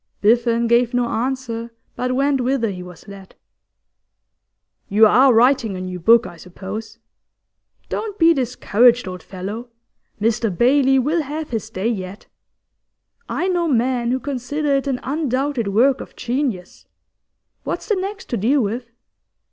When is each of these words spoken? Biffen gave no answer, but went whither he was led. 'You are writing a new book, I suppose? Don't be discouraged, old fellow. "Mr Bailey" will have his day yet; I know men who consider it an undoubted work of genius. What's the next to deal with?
Biffen 0.19 0.65
gave 0.67 0.95
no 0.95 1.05
answer, 1.07 1.69
but 1.95 2.15
went 2.15 2.41
whither 2.41 2.71
he 2.71 2.81
was 2.81 3.07
led. 3.07 3.35
'You 4.89 5.05
are 5.05 5.31
writing 5.31 5.77
a 5.77 5.81
new 5.81 5.99
book, 5.99 6.25
I 6.25 6.37
suppose? 6.37 6.97
Don't 7.87 8.17
be 8.17 8.33
discouraged, 8.33 9.07
old 9.07 9.21
fellow. 9.21 9.69
"Mr 10.19 10.49
Bailey" 10.49 10.97
will 10.97 11.21
have 11.21 11.51
his 11.51 11.69
day 11.69 11.87
yet; 11.87 12.25
I 13.29 13.47
know 13.47 13.67
men 13.67 14.09
who 14.09 14.19
consider 14.19 14.73
it 14.73 14.87
an 14.87 14.99
undoubted 15.03 15.67
work 15.67 16.01
of 16.01 16.15
genius. 16.15 16.87
What's 17.63 17.87
the 17.87 17.93
next 17.95 18.27
to 18.29 18.37
deal 18.37 18.61
with? 18.61 18.89